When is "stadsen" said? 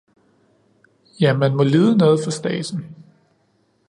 2.31-2.95